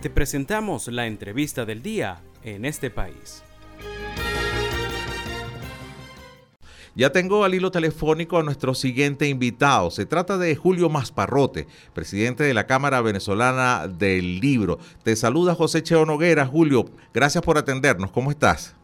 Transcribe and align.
Te 0.00 0.10
presentamos 0.10 0.86
la 0.86 1.08
entrevista 1.08 1.64
del 1.64 1.82
día 1.82 2.20
en 2.44 2.64
este 2.64 2.88
país. 2.88 3.42
Ya 6.94 7.10
tengo 7.10 7.42
al 7.42 7.52
hilo 7.54 7.72
telefónico 7.72 8.38
a 8.38 8.44
nuestro 8.44 8.74
siguiente 8.74 9.26
invitado. 9.26 9.90
Se 9.90 10.06
trata 10.06 10.38
de 10.38 10.54
Julio 10.54 10.88
Masparrote, 10.88 11.66
presidente 11.94 12.44
de 12.44 12.54
la 12.54 12.68
Cámara 12.68 13.00
Venezolana 13.00 13.88
del 13.88 14.38
Libro. 14.38 14.78
Te 15.02 15.16
saluda 15.16 15.56
José 15.56 15.82
Cheo 15.82 16.06
Noguera. 16.06 16.46
Julio, 16.46 16.84
gracias 17.12 17.42
por 17.42 17.58
atendernos. 17.58 18.12
¿Cómo 18.12 18.30
estás? 18.30 18.76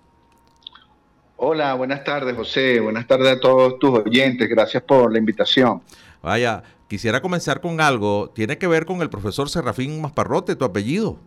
Hola, 1.37 1.75
buenas 1.75 2.03
tardes, 2.03 2.35
José. 2.35 2.81
Buenas 2.81 3.07
tardes 3.07 3.37
a 3.37 3.39
todos 3.39 3.79
tus 3.79 4.01
oyentes. 4.01 4.49
Gracias 4.49 4.83
por 4.83 5.13
la 5.13 5.19
invitación. 5.19 5.81
Vaya, 6.25 6.63
quisiera 6.89 7.21
comenzar 7.21 7.61
con 7.61 7.83
algo. 7.83 8.31
Tiene 8.35 8.57
que 8.57 8.67
ver 8.67 8.87
con 8.87 9.03
el 9.03 9.11
profesor 9.11 9.51
Serafín 9.51 10.01
Masparrote, 10.01 10.57
tu 10.57 10.65
apellido. 10.65 11.19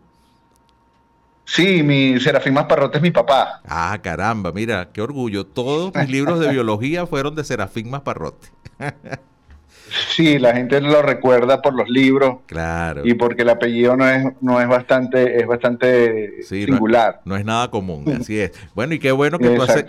Sí, 1.45 1.83
mi 1.83 2.19
Serafín 2.19 2.55
Masparrote 2.55 2.97
es 2.97 3.03
mi 3.03 3.11
papá. 3.11 3.61
Ah, 3.67 3.99
caramba, 4.01 4.51
mira, 4.51 4.89
qué 4.91 5.01
orgullo. 5.01 5.45
Todos 5.45 5.93
mis 5.93 6.09
libros 6.09 6.39
de 6.39 6.49
biología 6.49 7.05
fueron 7.05 7.35
de 7.35 7.43
Serafín 7.43 7.91
Masparrote. 7.91 8.47
Sí, 10.09 10.37
la 10.39 10.53
gente 10.53 10.81
lo 10.81 11.01
recuerda 11.01 11.61
por 11.61 11.73
los 11.73 11.89
libros. 11.89 12.39
Claro. 12.45 13.01
Y 13.05 13.13
porque 13.13 13.43
el 13.43 13.49
apellido 13.49 13.95
no 13.95 14.07
es, 14.07 14.25
no 14.41 14.59
es 14.59 14.67
bastante, 14.67 15.39
es 15.39 15.47
bastante 15.47 16.43
singular. 16.43 17.21
No, 17.25 17.35
es 17.35 17.45
nada 17.45 17.69
común, 17.69 18.05
así 18.19 18.39
es. 18.39 18.51
Bueno, 18.75 18.93
y 18.93 18.99
qué 18.99 19.11
bueno 19.11 19.39
que 19.39 19.49
tú 19.49 19.61
has 19.61 19.85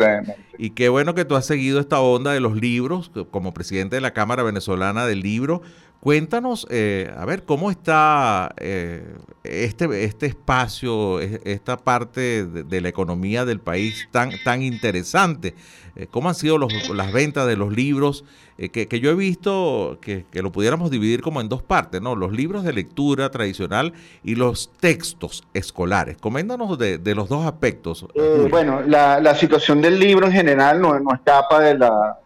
y 0.58 0.70
qué 0.70 0.88
bueno 0.88 1.14
que 1.14 1.24
tú 1.24 1.36
has 1.36 1.46
seguido 1.46 1.80
esta 1.80 2.00
onda 2.00 2.32
de 2.32 2.40
los 2.40 2.56
libros 2.56 3.10
como 3.30 3.54
presidente 3.54 3.96
de 3.96 4.00
la 4.00 4.12
Cámara 4.12 4.42
Venezolana 4.42 5.06
del 5.06 5.20
Libro. 5.20 5.62
Cuéntanos, 6.00 6.64
eh, 6.70 7.12
a 7.16 7.24
ver, 7.24 7.42
¿cómo 7.42 7.72
está 7.72 8.54
eh, 8.58 9.16
este, 9.42 10.04
este 10.04 10.26
espacio, 10.26 11.18
esta 11.18 11.76
parte 11.76 12.46
de, 12.46 12.80
la 12.80 12.88
economía 12.88 13.44
del 13.44 13.58
país 13.58 14.08
tan, 14.12 14.30
tan 14.44 14.62
interesante? 14.62 15.56
Eh, 15.96 16.06
¿Cómo 16.08 16.28
han 16.28 16.36
sido 16.36 16.56
las 16.58 17.12
ventas 17.12 17.48
de 17.48 17.56
los 17.56 17.72
libros? 17.72 18.24
Que, 18.56 19.00
yo 19.00 19.10
he 19.10 19.14
visto 19.14 19.98
que, 20.00 20.24
lo 20.34 20.52
pudiéramos 20.52 20.92
dividir 20.92 21.20
como 21.20 21.40
en 21.40 21.48
dos 21.48 21.64
partes, 21.64 22.00
¿no? 22.00 22.14
Los 22.14 22.30
libros 22.32 22.62
de 22.62 22.72
lectura 22.72 23.30
tradicional 23.30 23.92
y 24.22 24.36
los 24.36 24.70
textos 24.78 25.42
escolares. 25.52 26.16
Coméntanos 26.18 26.78
de, 26.78 27.14
los 27.16 27.28
dos 27.28 27.44
aspectos. 27.44 28.06
bueno, 28.50 28.82
la, 28.82 29.34
situación 29.34 29.82
del 29.82 29.98
libro 29.98 30.26
en 30.26 30.32
general 30.32 30.80
no, 30.80 30.96
no 31.00 31.12
escapa 31.12 31.60
de 31.60 31.76
la, 31.76 32.18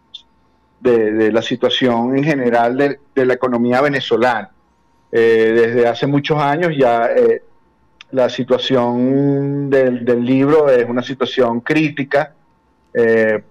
de, 0.83 1.31
la 1.31 1.41
situación 1.41 2.17
en 2.17 2.23
general 2.23 2.77
de, 2.77 3.25
la 3.25 3.33
economía 3.33 3.81
venezolana. 3.81 4.51
Eh, 5.11 5.53
desde 5.55 5.87
hace 5.87 6.07
muchos 6.07 6.39
años 6.39 6.73
ya 6.75 7.05
eh, 7.05 7.43
la 8.11 8.29
situación 8.29 9.69
del, 9.69 10.03
libro 10.23 10.69
es 10.69 10.87
una 10.87 11.01
situación 11.01 11.61
crítica. 11.61 12.33
Eh, 12.93 13.43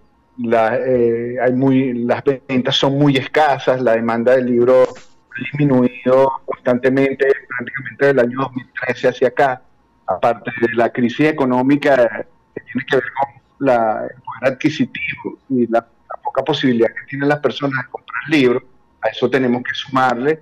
hay 1.43 1.53
muy, 1.53 1.93
las 2.05 2.23
ventas 2.25 2.77
son 2.77 2.99
muy 2.99 3.17
escasas, 3.17 3.81
la 3.81 3.93
demanda 3.93 4.35
del 4.37 4.47
libro 4.47 4.83
ha 4.83 5.41
disminuido 5.41 6.33
constantemente, 6.45 7.27
prácticamente 7.49 8.07
del 8.07 8.19
año 8.19 8.39
2013 8.41 9.09
hacia 9.09 9.29
acá, 9.29 9.63
aparte 10.07 10.51
de 10.61 10.75
la 10.75 10.91
crisis 10.91 11.27
económica 11.27 12.27
que 12.55 12.61
tiene 12.61 12.87
que 12.89 12.97
ver 12.97 13.05
con 13.05 13.67
la, 13.67 14.03
el 14.03 14.23
poder 14.23 14.55
adquisitivo 14.55 15.39
y 15.49 15.67
la 15.69 15.87
poca 16.33 16.45
posibilidad 16.45 16.89
que 16.89 17.07
tienen 17.09 17.29
las 17.29 17.41
personas 17.41 17.85
de 17.85 17.91
comprar 17.91 18.23
libros, 18.29 18.63
a 19.03 19.09
eso 19.09 19.29
tenemos 19.29 19.63
que 19.63 19.75
sumarle 19.75 20.41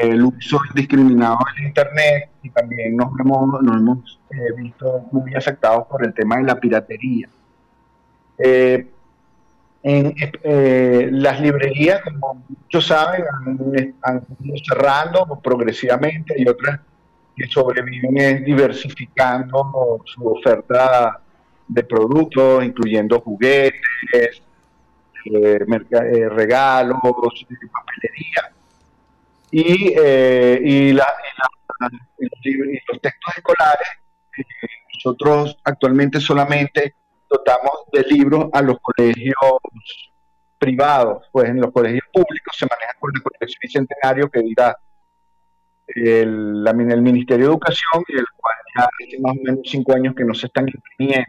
el 0.00 0.22
uso 0.22 0.60
indiscriminado 0.70 1.38
del 1.54 1.66
Internet 1.66 2.30
y 2.42 2.50
también 2.50 2.96
nos 2.96 3.18
hemos, 3.18 3.62
nos 3.62 3.76
hemos 3.76 4.20
eh, 4.30 4.52
visto 4.56 5.06
muy 5.12 5.34
afectados 5.34 5.86
por 5.86 6.04
el 6.04 6.12
tema 6.12 6.36
de 6.36 6.42
la 6.44 6.58
piratería. 6.58 7.28
Eh, 8.38 8.86
en, 9.84 10.14
eh, 10.44 11.08
las 11.12 11.40
librerías, 11.40 12.00
como 12.02 12.44
muchos 12.48 12.86
saben, 12.86 13.22
han, 13.32 13.94
han 14.02 14.26
ido 14.40 14.56
cerrando 14.66 15.40
progresivamente 15.42 16.34
y 16.36 16.48
otras 16.48 16.80
que 17.36 17.46
sobreviven 17.46 18.16
es 18.18 18.44
diversificando 18.44 20.02
su 20.04 20.26
oferta 20.26 21.20
de 21.66 21.84
productos, 21.84 22.64
incluyendo 22.64 23.20
juguetes, 23.20 24.42
eh, 25.24 25.58
eh, 25.60 26.28
regalos, 26.28 26.98
papelería. 27.02 28.52
Y, 29.50 29.92
eh, 29.96 30.60
y, 30.62 30.92
los 30.92 31.06
textos 33.00 33.36
escolares, 33.36 33.88
nosotros 34.94 35.58
actualmente 35.64 36.20
solamente 36.20 36.94
dotamos 37.28 37.72
de 37.92 38.02
libros 38.04 38.48
a 38.52 38.62
los 38.62 38.78
colegios 38.80 39.34
privados, 40.58 41.28
pues 41.32 41.50
en 41.50 41.60
los 41.60 41.72
colegios 41.72 42.04
públicos 42.12 42.56
se 42.56 42.66
maneja 42.66 42.94
con 42.98 43.10
la 43.12 43.20
colección 43.20 43.58
bicentenario 43.60 44.30
que 44.30 44.40
dirá 44.40 44.76
el, 45.88 46.64
el 46.66 47.02
Ministerio 47.02 47.46
de 47.46 47.52
Educación 47.52 48.04
y 48.08 48.18
el 48.18 48.26
cual 48.36 48.54
ya 48.76 48.84
hace 48.84 49.20
más 49.20 49.32
o 49.32 49.42
menos 49.42 49.60
cinco 49.64 49.92
años 49.94 50.14
que 50.14 50.24
no 50.24 50.34
se 50.34 50.46
están 50.46 50.66
imprimiendo. 50.68 51.26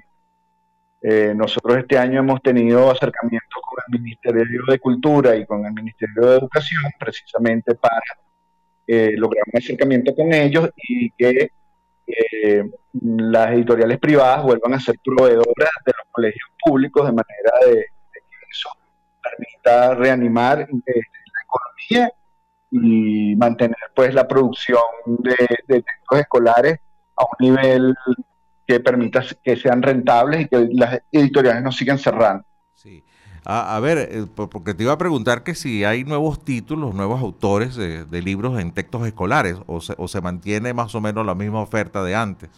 Eh, 1.05 1.33
nosotros 1.35 1.79
este 1.79 1.97
año 1.97 2.19
hemos 2.19 2.41
tenido 2.41 2.89
acercamientos 2.89 3.61
con 3.61 3.83
el 3.87 3.99
Ministerio 4.01 4.61
de 4.65 4.79
Cultura 4.79 5.35
y 5.35 5.45
con 5.45 5.65
el 5.65 5.73
Ministerio 5.73 6.29
de 6.29 6.37
Educación 6.37 6.81
precisamente 6.97 7.75
para 7.75 7.99
eh, 8.87 9.11
lograr 9.17 9.43
un 9.51 9.57
acercamiento 9.57 10.15
con 10.15 10.31
ellos 10.31 10.69
y 10.77 11.11
que 11.11 11.51
eh, 12.07 12.63
las 13.01 13.51
editoriales 13.51 13.99
privadas 13.99 14.43
vuelvan 14.43 14.75
a 14.75 14.79
ser 14.79 14.95
proveedoras 15.03 15.71
de 15.85 15.91
los 15.91 16.07
colegios 16.09 16.49
públicos 16.63 17.05
de 17.05 17.11
manera 17.11 17.51
de, 17.65 17.85
que 18.13 18.45
eso 18.49 18.69
permita 19.21 19.95
reanimar 19.95 20.59
la 20.59 21.41
economía 21.43 22.13
y 22.71 23.35
mantener 23.35 23.75
pues 23.93 24.13
la 24.13 24.25
producción 24.25 24.81
de 25.05 25.35
textos 25.67 26.19
escolares 26.19 26.79
a 27.17 27.25
un 27.25 27.35
nivel 27.39 27.93
que 28.67 28.79
permita 28.79 29.23
que 29.43 29.55
sean 29.55 29.81
rentables 29.81 30.41
y 30.41 30.47
que 30.47 30.69
las 30.73 31.01
editoriales 31.11 31.63
no 31.63 31.71
sigan 31.71 31.97
cerrando. 31.97 32.45
Sí. 32.75 33.03
A, 33.45 33.77
ver, 33.81 33.97
eh, 33.97 34.25
porque 34.35 34.73
te 34.73 34.83
iba 34.83 34.93
a 34.93 34.97
preguntar 34.97 35.43
que 35.43 35.53
si 35.53 35.83
hay 35.83 36.05
nuevos 36.05 36.45
títulos, 36.45 36.95
nuevos 36.95 37.21
autores 37.21 37.75
de, 37.75 38.21
libros 38.21 38.57
en 38.57 38.71
textos 38.71 39.05
escolares 39.05 39.57
o 39.67 39.81
se, 39.81 39.95
o 39.97 40.07
se 40.07 40.21
mantiene 40.21 40.73
más 40.73 40.95
o 40.95 41.01
menos 41.01 41.25
la 41.25 41.35
misma 41.35 41.59
oferta 41.59 42.03
de 42.05 42.15
antes. 42.15 42.49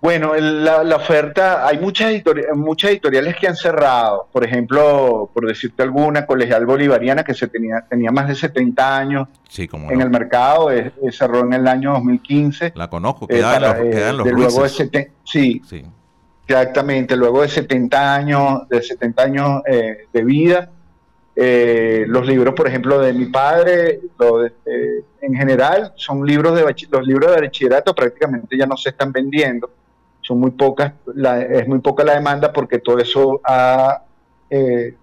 Bueno, 0.00 0.32
la, 0.36 0.94
oferta, 0.94 1.66
hay 1.66 1.78
muchas, 1.78 2.12
editoriales, 2.12 2.56
muchas 2.56 2.92
editoriales 2.92 3.34
que 3.34 3.48
han 3.48 3.56
cerrado. 3.56 4.28
Por 4.30 4.44
ejemplo, 4.44 5.28
por 5.34 5.46
decirte 5.46 5.82
alguna, 5.82 6.24
Colegial 6.24 6.66
Bolivariana, 6.66 7.24
que 7.24 7.34
se 7.34 7.48
tenía, 7.48 7.84
tenía 7.88 8.12
más 8.12 8.28
de 8.28 8.36
70 8.36 8.96
años 8.96 9.28
en 9.56 10.00
el 10.00 10.08
mercado, 10.08 10.70
cerró 11.10 11.40
en 11.40 11.52
el 11.52 11.66
año 11.66 11.94
2015. 11.94 12.74
La 12.76 12.88
conozco, 12.88 13.24
eh, 13.24 13.34
queda, 13.34 13.76
en, 13.80 14.16
los, 14.16 14.30
luego 14.30 14.62
de 14.62 14.68
sí, 15.24 15.62
sí, 15.64 15.84
exactamente. 16.46 17.16
Luego 17.16 17.42
de 17.42 17.48
70 17.48 18.14
años, 18.14 18.68
de 18.68 18.80
70 18.80 19.22
años 19.22 19.62
eh, 19.66 20.06
de 20.12 20.24
vida, 20.24 20.70
eh, 21.34 22.04
los 22.06 22.24
libros, 22.24 22.54
por 22.54 22.68
ejemplo, 22.68 23.00
de 23.00 23.12
mi 23.12 23.26
padre, 23.26 23.98
en 25.20 25.34
general, 25.34 25.92
son 25.96 26.24
libros 26.24 26.54
de 26.54 26.62
los 26.88 27.04
libros 27.04 27.34
de 27.34 27.40
bachillerato 27.40 27.92
prácticamente 27.96 28.56
ya 28.56 28.66
no 28.66 28.76
se 28.76 28.90
están 28.90 29.10
vendiendo 29.10 29.68
son 30.28 30.40
muy 30.40 30.50
pocas, 30.50 30.92
es 31.50 31.66
muy 31.66 31.78
poca 31.78 32.04
la 32.04 32.14
demanda 32.14 32.52
porque 32.52 32.80
todo 32.80 32.98
eso 32.98 33.40
eh, 34.50 34.94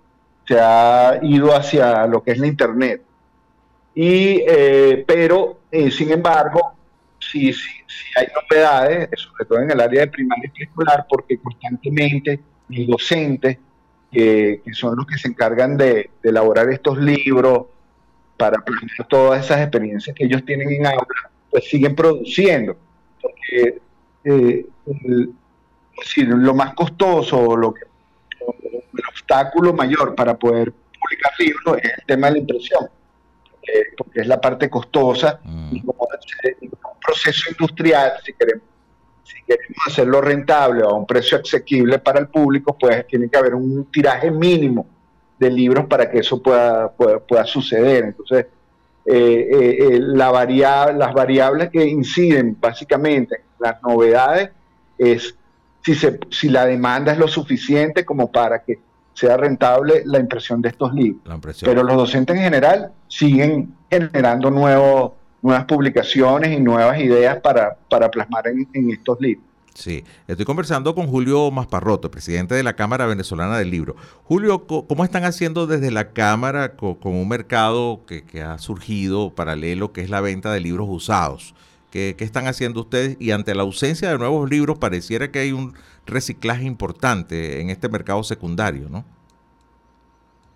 se 0.48 0.60
ha 0.60 1.20
ido 1.24 1.56
hacia 1.56 2.06
lo 2.06 2.22
que 2.22 2.32
es 2.32 2.38
la 2.38 2.46
Internet. 2.46 3.02
Y, 3.96 4.44
eh, 4.48 5.04
pero, 5.08 5.62
eh, 5.72 5.90
sin 5.90 6.12
embargo, 6.12 6.76
sí, 7.18 7.52
sí, 7.54 7.72
sí, 7.88 8.06
hay 8.16 8.28
novedades, 8.36 9.10
sobre 9.20 9.46
todo 9.46 9.60
en 9.62 9.72
el 9.72 9.82
área 9.82 10.02
de 10.02 10.08
primaria 10.08 10.46
y 10.46 10.50
preescolar, 10.50 11.08
porque 11.10 11.40
constantemente 11.40 12.40
los 12.70 12.86
docentes, 12.86 13.58
que 14.12 14.62
son 14.74 14.96
los 14.96 15.08
que 15.08 15.18
se 15.18 15.28
encargan 15.28 15.76
de, 15.76 16.12
elaborar 16.22 16.70
estos 16.70 17.00
libros 17.00 17.66
para 18.38 18.60
planear 18.60 19.08
todas 19.10 19.44
esas 19.44 19.62
experiencias 19.62 20.16
que 20.16 20.26
ellos 20.26 20.46
tienen 20.46 20.72
en 20.72 20.86
aula, 20.86 21.32
pues 21.50 21.68
siguen 21.68 21.96
produciendo. 21.96 22.78
Porque 23.20 23.85
eh, 24.26 24.66
lo 26.18 26.54
más 26.54 26.74
costoso, 26.74 27.56
lo 27.56 27.74
que, 27.74 27.82
el 28.42 29.04
obstáculo 29.10 29.74
mayor 29.74 30.16
para 30.16 30.36
poder 30.36 30.72
publicar 30.72 31.32
libros 31.40 31.78
es 31.82 31.92
el 31.98 32.06
tema 32.06 32.28
de 32.28 32.34
la 32.34 32.40
impresión, 32.40 32.90
porque 33.98 34.22
es 34.22 34.28
la 34.28 34.42
parte 34.42 34.70
costosa 34.70 35.40
mm. 35.44 35.76
y 35.76 35.82
como 35.82 36.08
un 36.10 37.00
proceso 37.00 37.52
industrial, 37.52 38.14
si 38.24 38.34
queremos, 38.34 38.64
si 39.24 39.42
queremos 39.44 39.78
hacerlo 39.88 40.22
rentable 40.22 40.84
o 40.84 40.90
a 40.90 40.94
un 40.94 41.06
precio 41.06 41.40
asequible 41.40 42.00
para 42.00 42.20
el 42.20 42.28
público, 42.28 42.78
pues 42.78 43.06
tiene 43.08 43.30
que 43.30 43.38
haber 43.38 43.56
un 43.56 43.86
tiraje 43.92 44.32
mínimo 44.32 44.88
de 45.38 45.52
libros 45.52 45.86
para 45.86 46.10
que 46.10 46.20
eso 46.20 46.42
pueda, 46.42 46.92
pueda, 46.92 47.20
pueda 47.20 47.46
suceder. 47.46 48.06
Entonces, 48.06 48.48
la 49.06 50.32
variable, 50.32 50.98
las 50.98 51.14
variables 51.14 51.70
que 51.70 51.86
inciden 51.86 52.58
básicamente 52.60 53.36
en 53.36 53.44
las 53.60 53.82
novedades 53.84 54.50
es 54.98 55.36
si, 55.84 55.94
se, 55.94 56.20
si 56.32 56.50
la 56.50 56.66
demanda 56.66 57.12
es 57.12 57.20
lo 57.20 57.28
suficiente 57.28 58.04
como 58.04 58.32
para 58.32 58.64
que 58.64 58.80
sea 59.14 59.38
rentable 59.38 60.04
la 60.06 60.20
impresión 60.20 60.62
de 60.62 60.70
estos 60.70 60.94
libros. 60.94 61.40
Pero 61.62 61.84
los 61.84 61.96
docentes 61.96 62.36
en 62.36 62.44
general 62.44 62.92
siguen 63.08 63.74
generando 63.90 64.52
nuevos, 64.52 65.14
nuevas 65.42 65.66
publicaciones 65.66 66.52
y 66.52 66.60
nuevas 66.60 67.00
ideas 67.00 67.40
para, 67.40 67.78
para 67.90 68.12
plasmar 68.12 68.48
en, 68.48 68.90
estos 68.90 69.22
libros. 69.22 69.46
Sí, 69.76 70.06
estoy 70.30 70.46
conversando 70.46 70.96
con 70.96 71.08
Julio 71.08 71.52
Masparroto, 71.52 72.10
presidente 72.10 72.56
de 72.56 72.64
la 72.64 72.78
Cámara 72.78 73.08
Venezolana 73.08 73.58
del 73.58 73.72
Libro. 73.72 73.98
Julio, 74.24 74.66
¿cómo 74.68 75.04
están 75.04 75.26
haciendo 75.26 75.68
desde 75.68 75.92
la 75.92 76.14
Cámara 76.14 76.78
con, 76.78 76.98
un 77.04 77.28
mercado 77.28 78.06
que, 78.08 78.24
que, 78.24 78.42
ha 78.42 78.58
surgido 78.58 79.36
paralelo, 79.36 79.92
que 79.92 80.00
es 80.00 80.10
la 80.10 80.22
venta 80.22 80.54
de 80.54 80.62
libros 80.62 80.88
usados? 80.90 81.54
¿Qué, 81.92 82.16
están 82.20 82.48
haciendo 82.48 82.82
ustedes? 82.82 83.18
Y 83.20 83.32
ante 83.32 83.54
la 83.54 83.64
ausencia 83.64 84.10
de 84.10 84.18
nuevos 84.18 84.50
libros, 84.50 84.78
pareciera 84.78 85.30
que 85.30 85.40
hay 85.40 85.52
un 85.52 85.74
reciclaje 86.06 86.64
importante 86.64 87.60
en 87.60 87.70
este 87.70 87.90
mercado 87.90 88.24
secundario, 88.24 88.88
¿no? 88.90 89.04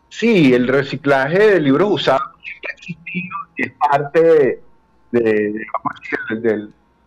Sí, 0.08 0.54
el 0.54 0.66
reciclaje 0.66 1.40
de 1.40 1.60
libros 1.60 1.90
usados 1.92 2.32
es 3.58 3.72
parte 3.80 4.62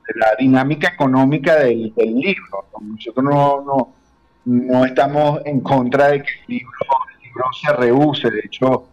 de, 0.07 0.21
la 0.21 0.35
dinámica 0.39 0.89
económica 0.89 1.57
del, 1.57 1.93
libro. 1.97 2.67
Nosotros 2.81 3.25
no, 3.25 3.95
no, 4.45 4.85
estamos 4.85 5.41
en 5.45 5.61
contra 5.61 6.09
de 6.09 6.23
que 6.23 6.31
el 6.49 6.55
libro, 6.59 6.73
se 7.61 7.73
reuse. 7.73 8.31
De 8.31 8.41
hecho, 8.45 8.87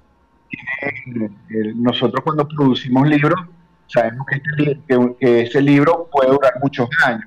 nosotros 1.75 2.23
cuando 2.23 2.47
producimos 2.47 3.07
libros 3.07 3.39
sabemos 3.87 4.25
este 4.31 4.79
que, 5.19 5.41
ese 5.41 5.61
libro 5.61 6.07
puede 6.11 6.31
durar 6.31 6.53
muchos 6.61 6.87
años. 7.05 7.25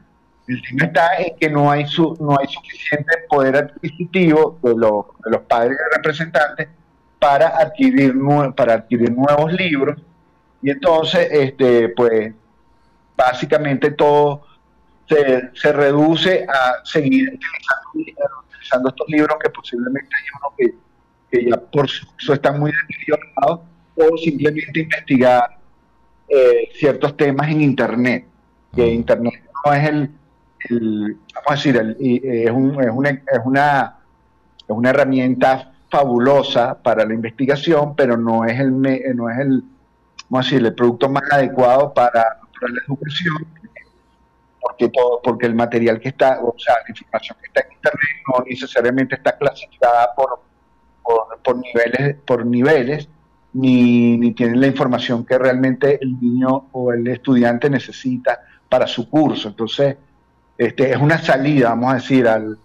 El 0.49 0.61
tema 0.62 0.85
está 0.87 1.17
en 1.19 1.37
que 1.37 1.50
no 1.50 1.70
hay, 1.70 1.87
su, 1.87 2.17
no 2.20 2.37
hay 2.38 2.46
suficiente 2.49 3.12
poder 3.28 3.56
adquisitivo 3.56 4.58
de 4.62 4.75
los, 4.75 5.06
de 5.25 5.31
los 5.31 5.43
padres 5.43 5.76
y 5.78 5.96
representantes 5.96 6.69
para 7.19 7.49
adquirir, 7.49 8.14
para 8.56 8.75
adquirir 8.75 9.12
nuevos 9.12 9.52
libros. 9.52 9.99
Y 10.61 10.70
entonces, 10.70 11.28
este, 11.31 11.88
pues, 11.90 12.35
básicamente 13.17 13.91
todo 13.93 14.43
se, 15.09 15.50
se 15.55 15.73
reduce 15.73 16.47
a 16.49 16.85
seguir 16.85 17.38
utilizando, 17.94 18.88
estos 18.88 19.09
libros 19.09 19.37
que 19.43 19.50
posiblemente 19.50 20.09
hay 20.17 20.25
uno 20.38 20.55
que, 20.56 20.75
que 21.31 21.50
ya 21.50 21.56
por 21.59 21.87
eso 21.87 22.32
están 22.32 22.59
muy 22.59 22.73
deteriorados 22.73 23.61
o 23.97 24.17
simplemente 24.17 24.81
investigar 24.81 25.59
eh, 26.29 26.70
ciertos 26.75 27.17
temas 27.17 27.50
en 27.50 27.61
Internet, 27.61 28.26
que 28.75 28.87
Internet 28.87 29.43
no 29.64 29.73
es 29.75 29.88
el, 29.88 30.11
vamos 31.35 31.47
a 31.47 31.55
decir, 31.55 31.97
es, 32.00 32.50
un, 32.50 32.82
es, 32.82 32.91
una, 32.91 33.11
es, 33.11 33.41
una, 33.44 33.97
es 34.59 34.69
una 34.69 34.91
herramienta 34.91 35.73
fabulosa 35.91 36.81
para 36.82 37.05
la 37.05 37.12
investigación, 37.12 37.94
pero 37.94 38.17
no 38.17 38.47
es 38.47 38.59
el, 38.59 38.81
no 38.81 39.29
es 39.29 39.38
el, 39.38 39.62
vamos 40.31 40.47
a 40.47 40.50
decir, 40.50 40.67
el 40.67 40.75
producto 40.75 41.11
más 41.11 41.25
adecuado 41.31 41.93
para, 41.93 42.38
la 42.70 42.81
educación, 42.87 43.47
porque 44.61 44.88
todo, 44.88 45.20
porque 45.23 45.47
el 45.47 45.55
material 45.55 46.00
que 46.00 46.11
está, 46.11 46.41
o 46.43 46.55
sea, 46.59 46.75
la 46.75 46.91
información 46.91 47.37
que 47.41 47.47
está 47.47 47.61
en 47.61 47.73
internet 47.73 48.11
no 48.29 48.44
necesariamente 48.47 49.14
está 49.17 49.37
clasificada 49.37 50.14
por, 50.14 50.41
por, 51.03 51.38
por 51.43 51.56
niveles, 51.56 52.17
por 52.25 52.47
niveles, 52.47 53.09
ni, 53.55 54.17
ni 54.17 54.32
tienen 54.32 54.61
la 54.61 54.67
información 54.67 55.25
que 55.26 55.38
realmente 55.38 55.99
el 56.03 56.19
niño 56.20 56.69
o 56.73 56.93
el 56.93 57.06
estudiante 57.09 57.69
necesita 57.69 58.41
para 58.69 58.87
su 58.87 59.11
curso. 59.11 59.49
Entonces, 59.49 59.97
este, 60.56 60.93
es 60.93 60.97
una 60.97 61.19
salida, 61.19 61.70
vamos 61.70 61.93
a 61.93 61.94
decir, 61.97 62.29
al, 62.29 62.59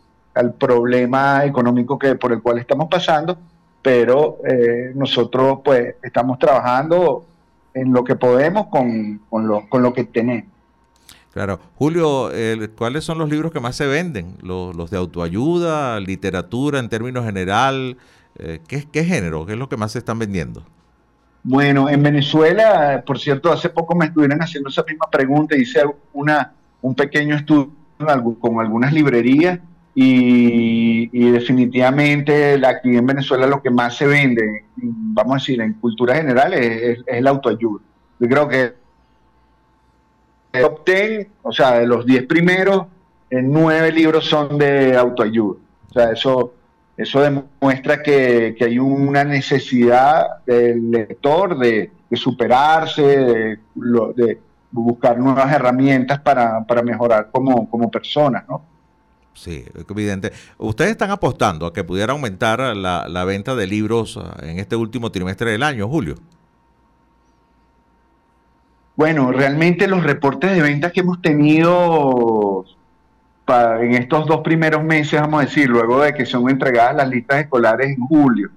problema 0.60 1.44
económico 1.46 1.98
que, 1.98 2.14
por 2.14 2.32
el 2.32 2.44
cual 2.44 2.60
estamos 2.60 2.88
pasando, 2.90 3.40
pero 3.82 4.38
eh, 4.48 4.92
nosotros 4.94 5.62
pues 5.66 5.96
estamos 6.04 6.38
trabajando 6.38 7.26
en 7.82 7.94
lo 7.94 8.04
que 8.04 8.16
podemos 8.16 8.68
con, 8.68 9.22
con, 9.30 9.48
lo, 9.48 9.68
con 9.70 9.84
lo 9.84 9.94
que 9.94 10.04
tenemos. 10.04 10.52
Claro. 11.34 11.60
Julio, 11.76 12.32
¿cuáles 12.76 13.04
son 13.04 13.20
los 13.20 13.30
libros 13.30 13.52
que 13.52 13.60
más 13.60 13.76
se 13.76 13.86
venden? 13.86 14.38
¿Los, 14.42 14.76
los 14.76 14.90
de 14.90 14.98
autoayuda, 14.98 16.00
literatura 16.00 16.80
en 16.80 16.90
términos 16.90 17.26
general? 17.26 17.98
Eh, 18.40 18.60
¿qué, 18.68 18.88
¿Qué 18.92 19.04
género? 19.04 19.46
¿Qué 19.46 19.54
es 19.54 19.60
lo 19.60 19.70
que 19.70 19.78
más 19.78 19.92
se 19.92 20.00
están 20.00 20.18
vendiendo? 20.18 20.64
Bueno, 21.44 21.90
en 21.90 22.02
Venezuela, 22.04 23.04
por 23.06 23.20
cierto, 23.20 23.52
hace 23.52 23.70
poco 23.70 23.96
me 23.96 24.06
estuvieron 24.06 24.42
haciendo 24.42 24.70
esa 24.70 24.84
misma 24.84 25.06
pregunta, 25.12 25.56
hice 25.56 25.82
una, 26.14 26.54
un 26.82 26.96
pequeño 26.96 27.36
estudio 27.36 27.72
con 28.40 28.60
algunas 28.60 28.94
librerías 28.94 29.60
y, 30.00 31.32
definitivamente 31.32 32.62
aquí 32.64 32.96
en 32.96 33.08
Venezuela 33.08 33.48
lo 33.48 33.64
que 33.64 33.72
más 33.72 33.98
se 33.98 34.06
vende, 34.06 34.66
vamos 34.76 35.34
a 35.34 35.38
decir, 35.38 35.60
en 35.60 35.74
cultura 35.74 36.14
general 36.14 36.54
es, 36.54 37.00
el 37.08 37.26
autoayuda. 37.26 37.82
Yo 38.20 38.28
creo 38.28 38.48
que 38.48 38.74
el 40.54 40.62
top 40.62 40.86
10, 40.86 41.28
o 41.42 41.52
sea, 41.52 41.80
de 41.80 41.88
los 41.88 42.06
10 42.06 42.28
primeros, 42.28 42.86
en 43.32 43.52
9 43.52 43.92
libros 43.92 44.26
son 44.26 44.60
de 44.60 44.96
autoayuda. 44.96 45.58
O 45.90 45.94
sea, 45.94 46.12
eso 46.12 46.54
eso 46.96 47.22
demuestra 47.22 48.04
que, 48.04 48.56
hay 48.60 48.78
una 48.78 49.24
necesidad 49.24 50.44
del 50.46 50.92
lector 50.92 51.58
de, 51.58 51.92
superarse, 52.14 53.02
de, 53.76 54.40
buscar 54.70 55.18
nuevas 55.18 55.52
herramientas 55.52 56.20
para, 56.20 56.64
mejorar 56.84 57.30
como, 57.32 57.68
como 57.68 57.90
persona, 57.90 58.46
¿no? 58.48 58.77
Sí, 59.38 59.64
evidente. 59.88 60.32
Ustedes 60.58 60.92
están 60.92 61.12
apostando 61.12 61.68
a 61.68 61.74
que 61.74 61.84
pudiera 61.84 62.14
aumentar 62.14 62.60
la, 62.76 63.08
la 63.08 63.24
venta 63.24 63.56
de 63.56 63.68
libros 63.68 64.18
ah, 64.18 64.36
en 64.42 64.58
este 64.58 64.76
último 64.76 65.12
trimestre 65.12 65.52
del 65.52 65.62
año, 65.62 65.88
Julio. 65.88 66.16
Bueno, 68.96 69.32
realmente 69.32 69.88
los 69.88 70.04
reportes 70.04 70.56
de 70.56 70.62
ventas 70.62 70.92
que 70.92 71.02
hemos 71.02 71.22
tenido 71.22 72.66
en 73.48 73.94
estos 73.94 74.26
dos 74.26 74.42
primeros 74.42 74.84
meses, 74.84 75.22
vamos 75.22 75.42
a 75.42 75.46
decir, 75.46 75.70
luego 75.70 76.02
de 76.02 76.16
que 76.16 76.26
son 76.26 76.50
entregadas 76.50 76.96
las 76.96 77.08
listas 77.08 77.42
escolares 77.42 77.96
en 77.96 78.08
julio 78.08 78.50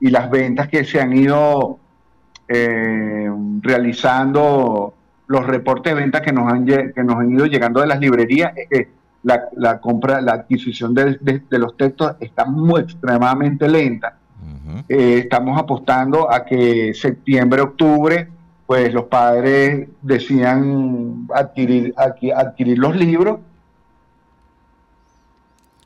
y 0.00 0.10
las 0.10 0.28
ventas 0.28 0.66
que 0.66 0.84
se 0.84 1.00
han 1.00 1.16
ido 1.16 1.78
eh, 2.48 3.30
realizando, 3.62 4.94
los 5.28 5.46
reportes 5.46 5.94
de 5.94 6.00
ventas 6.00 6.22
que 6.22 6.32
nos 6.32 6.52
han, 6.52 6.66
que 6.66 7.04
nos 7.04 7.16
han 7.16 7.30
ido 7.30 7.46
llegando 7.46 7.80
de 7.80 7.86
las 7.86 8.00
librerías, 8.00 8.52
es 8.56 8.68
que 8.68 9.03
la, 9.24 9.80
compra, 9.80 10.20
la 10.20 10.32
adquisición 10.32 10.94
de, 10.94 11.18
los 11.50 11.76
textos 11.76 12.14
está 12.20 12.44
muy 12.44 12.82
extremadamente 12.82 13.68
lenta. 13.68 14.18
Eh, 14.88 15.20
estamos 15.24 15.58
apostando 15.58 16.30
a 16.30 16.44
que 16.44 16.94
septiembre, 16.94 17.62
octubre, 17.62 18.28
pues 18.66 18.92
los 18.94 19.04
padres 19.04 19.88
decidan 20.00 21.26
adquirir, 21.34 21.94
adquirir 21.96 22.78
los 22.78 22.94
libros 22.96 23.40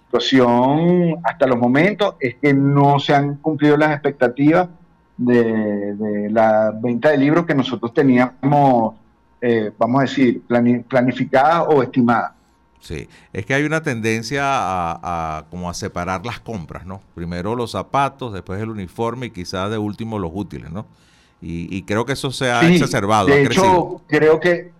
situación 0.09 1.17
hasta 1.23 1.47
los 1.47 1.59
momentos 1.59 2.15
es 2.19 2.37
que 2.37 2.55
no 2.55 2.99
se 2.99 3.15
han 3.15 3.37
cumplido 3.37 3.77
las 3.77 3.93
expectativas 3.93 4.69
de, 5.17 6.29
la 6.31 6.73
venta 6.75 7.11
de 7.11 7.19
libros 7.19 7.45
que 7.45 7.55
nosotros 7.55 7.93
teníamos, 7.93 8.95
eh, 9.41 9.71
vamos 9.77 9.99
a 9.99 10.03
decir, 10.03 10.43
planificada 10.89 11.65
o 11.65 11.83
estimada. 11.83 12.35
Sí, 12.81 13.09
es 13.33 13.45
que 13.45 13.55
hay 13.55 13.65
una 13.65 13.83
tendencia 13.83 14.43
a, 14.45 15.45
como 15.51 15.69
a 15.69 15.75
separar 15.75 16.25
las 16.25 16.41
compras, 16.41 16.87
¿no? 16.87 17.01
Primero 17.15 17.57
los 17.57 17.73
zapatos, 17.73 18.33
después 18.33 18.61
el 18.61 18.71
uniforme 18.71 19.27
y 19.27 19.31
quizás 19.31 19.71
de 19.71 19.79
último 19.79 20.19
los 20.19 20.31
útiles, 20.33 20.71
¿no? 20.71 20.87
Y, 21.41 21.83
creo 21.83 22.05
que 22.05 22.15
eso 22.15 22.33
se 22.33 22.51
ha 22.51 22.69
exacerbado. 22.69 23.27
De 23.27 23.45
hecho, 23.45 24.03
creo 24.09 24.41
que, 24.41 24.73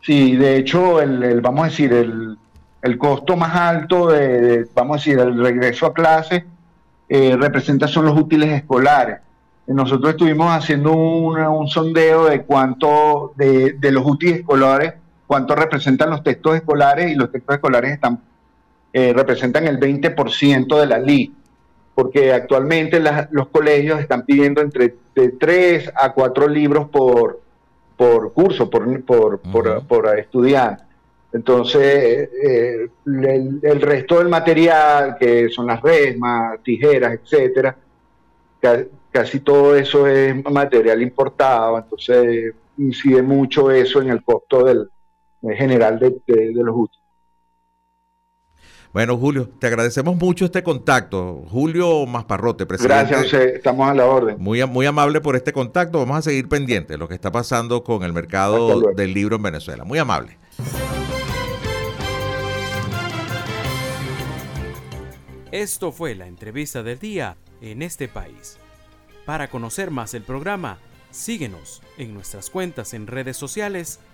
sí, 0.00 0.34
de 0.36 0.56
hecho, 0.56 1.02
el 1.02 1.40
vamos 1.42 1.64
a 1.64 1.68
decir, 1.68 1.92
el, 1.92 2.38
el 2.82 2.98
costo 2.98 3.36
más 3.36 3.54
alto 3.54 4.08
de, 4.08 4.66
vamos 4.74 4.94
a 4.94 4.98
decir, 4.98 5.18
el 5.18 5.38
regreso 5.38 5.86
a 5.86 5.94
clase 5.94 6.46
eh, 7.08 7.36
representa 7.38 7.88
son 7.88 8.06
los 8.06 8.16
útiles 8.18 8.50
escolares. 8.50 9.18
Nosotros 9.66 10.12
estuvimos 10.12 10.50
haciendo 10.50 10.92
un 10.92 11.68
sondeo 11.68 12.24
de 12.26 12.42
cuánto 12.42 13.32
de, 13.36 13.76
los 13.92 14.04
útiles 14.04 14.40
escolares, 14.40 14.94
cuánto 15.30 15.54
representan 15.54 16.10
los 16.10 16.24
textos 16.24 16.56
escolares 16.56 17.08
y 17.08 17.14
los 17.14 17.30
textos 17.30 17.54
escolares 17.54 17.92
están 17.92 18.20
eh, 18.92 19.12
representan 19.12 19.68
el 19.68 19.78
20% 19.78 20.80
de 20.80 20.86
la 20.86 20.98
LI, 20.98 21.32
porque 21.94 22.32
actualmente 22.32 23.00
los 23.30 23.46
colegios 23.46 24.00
están 24.00 24.24
pidiendo 24.24 24.60
entre 24.60 24.96
de 25.14 25.28
3 25.28 25.92
a 25.94 26.12
4 26.12 26.48
libros 26.48 26.88
por, 26.88 27.40
por 27.96 28.32
curso, 28.32 28.68
por, 28.68 29.04
por, 29.04 29.38
por, 29.38 29.86
por 29.86 30.18
estudiante. 30.18 30.82
Entonces, 31.32 32.28
eh, 32.44 32.88
el, 33.06 33.80
resto 33.80 34.18
del 34.18 34.28
material, 34.30 35.16
que 35.16 35.48
son 35.48 35.68
las 35.68 35.80
resmas, 35.80 36.60
tijeras, 36.64 37.20
etcétera, 37.22 37.76
casi 39.12 39.38
todo 39.38 39.76
eso 39.76 40.08
es 40.08 40.44
material 40.44 41.00
importado, 41.00 41.78
entonces 41.78 42.52
incide 42.78 43.22
mucho 43.22 43.70
eso 43.70 44.02
en 44.02 44.10
el 44.10 44.24
costo 44.24 44.64
del, 44.64 44.90
general 45.56 45.98
de, 45.98 46.10
los 46.54 46.74
útiles. 46.76 47.00
Bueno, 48.92 49.16
Julio, 49.16 49.48
te 49.48 49.68
agradecemos 49.68 50.16
mucho 50.16 50.44
este 50.44 50.64
contacto. 50.64 51.44
Julio 51.48 52.06
Masparrote, 52.06 52.66
presidente. 52.66 53.14
Gracias, 53.14 53.32
estamos 53.32 53.88
a 53.88 53.94
la 53.94 54.06
orden. 54.06 54.36
Muy, 54.38 54.64
muy 54.66 54.84
amable 54.86 55.20
por 55.20 55.36
este 55.36 55.52
contacto. 55.52 56.00
Vamos 56.00 56.18
a 56.18 56.22
seguir 56.22 56.48
pendientes 56.48 56.88
de 56.88 56.98
lo 56.98 57.06
que 57.06 57.14
está 57.14 57.30
pasando 57.30 57.84
con 57.84 58.02
el 58.02 58.12
mercado 58.12 58.80
del 58.80 59.14
libro 59.14 59.36
en 59.36 59.42
Venezuela. 59.42 59.84
Muy 59.84 59.98
amable. 59.98 60.38
Esto 65.52 65.90
fue 65.90 66.14
la 66.14 66.28
entrevista 66.28 66.84
del 66.84 66.98
día 66.98 67.36
en 67.60 67.82
este 67.82 68.06
país. 68.06 68.58
Para 69.26 69.50
conocer 69.50 69.90
más 69.90 70.14
el 70.14 70.22
programa, 70.22 70.78
síguenos 71.10 71.82
en 71.98 72.14
nuestras 72.14 72.50
cuentas 72.50 72.94
en 72.94 73.08
redes 73.08 73.36
sociales. 73.36 74.00